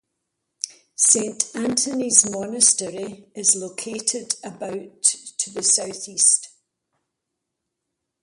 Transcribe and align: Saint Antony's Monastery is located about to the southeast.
Saint 0.95 1.37
Antony's 1.55 2.27
Monastery 2.31 3.27
is 3.35 3.55
located 3.55 4.33
about 4.43 5.03
to 5.03 5.51
the 5.51 5.61
southeast. 5.61 6.49